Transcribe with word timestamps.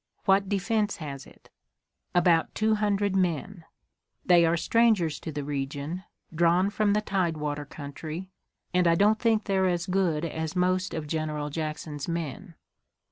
"What 0.25 0.49
defense 0.49 0.95
has 0.95 1.27
it?" 1.27 1.51
"About 2.15 2.55
two 2.55 2.73
hundred 2.73 3.15
men. 3.15 3.65
They 4.25 4.47
are 4.47 4.57
strangers 4.57 5.19
to 5.19 5.31
the 5.31 5.43
region, 5.43 6.05
drawn 6.33 6.71
from 6.71 6.93
the 6.93 7.01
Tidewater 7.01 7.65
country, 7.65 8.27
and 8.73 8.87
I 8.87 8.95
don't 8.95 9.19
think 9.19 9.43
they're 9.43 9.67
as 9.67 9.85
good 9.85 10.25
as 10.25 10.55
most 10.55 10.95
of 10.95 11.05
General 11.05 11.51
Jackson's 11.51 12.07
men." 12.07 12.55